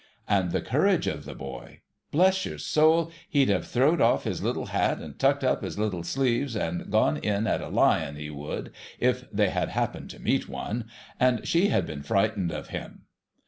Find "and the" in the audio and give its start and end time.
0.27-0.63